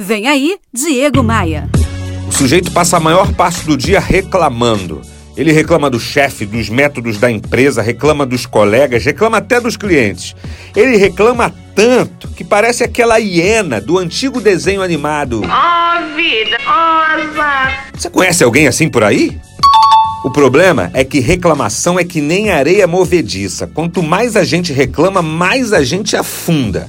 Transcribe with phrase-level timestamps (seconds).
[0.00, 1.68] Vem aí, Diego Maia.
[2.28, 5.02] O sujeito passa a maior parte do dia reclamando.
[5.36, 10.36] Ele reclama do chefe, dos métodos da empresa, reclama dos colegas, reclama até dos clientes.
[10.76, 15.42] Ele reclama tanto que parece aquela hiena do antigo desenho animado.
[15.42, 19.36] Oh, vida, oh, Você conhece alguém assim por aí?
[20.24, 23.66] O problema é que reclamação é que nem areia movediça.
[23.66, 26.88] Quanto mais a gente reclama, mais a gente afunda.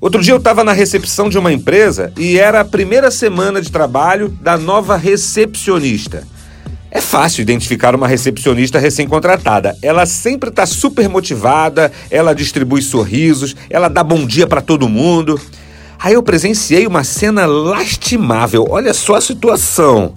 [0.00, 3.70] Outro dia eu estava na recepção de uma empresa e era a primeira semana de
[3.70, 6.26] trabalho da nova recepcionista.
[6.90, 9.76] É fácil identificar uma recepcionista recém-contratada.
[9.82, 15.38] Ela sempre está super motivada, ela distribui sorrisos, ela dá bom dia para todo mundo.
[15.98, 18.66] Aí eu presenciei uma cena lastimável.
[18.70, 20.14] Olha só a situação.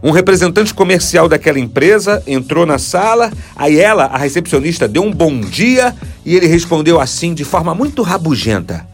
[0.00, 5.40] Um representante comercial daquela empresa entrou na sala, aí ela, a recepcionista, deu um bom
[5.40, 5.92] dia
[6.24, 8.86] e ele respondeu assim de forma muito rabugenta.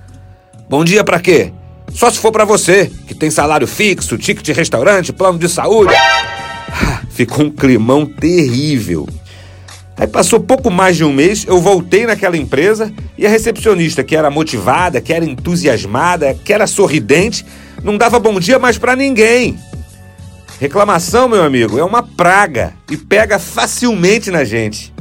[0.68, 1.52] Bom dia para quê?
[1.92, 5.94] Só se for para você, que tem salário fixo, ticket de restaurante, plano de saúde.
[5.94, 9.06] Ah, ficou um climão terrível.
[9.96, 14.16] Aí passou pouco mais de um mês, eu voltei naquela empresa e a recepcionista, que
[14.16, 17.44] era motivada, que era entusiasmada, que era sorridente,
[17.84, 19.58] não dava bom dia mais para ninguém.
[20.58, 24.94] Reclamação, meu amigo, é uma praga e pega facilmente na gente.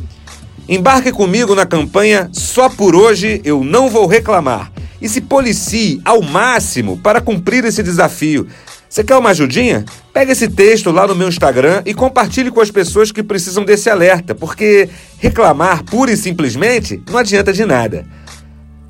[0.67, 6.21] Embarque comigo na campanha Só por hoje eu não vou reclamar e se policie ao
[6.21, 8.47] máximo para cumprir esse desafio.
[8.87, 9.85] Você quer uma ajudinha?
[10.13, 13.89] Pega esse texto lá no meu Instagram e compartilhe com as pessoas que precisam desse
[13.89, 18.05] alerta, porque reclamar pura e simplesmente não adianta de nada.